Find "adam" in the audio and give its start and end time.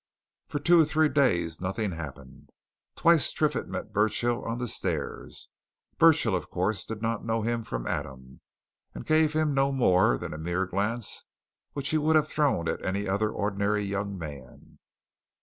7.85-8.41